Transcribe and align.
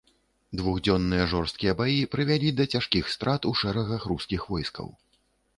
Двухдзённыя 0.59 1.25
жорсткія 1.33 1.75
баі 1.83 1.99
прывялі 2.15 2.53
да 2.63 2.67
цяжкіх 2.77 3.13
страт 3.17 3.41
у 3.51 3.55
шэрагах 3.63 4.09
рускіх 4.15 4.49
войскаў. 4.57 4.87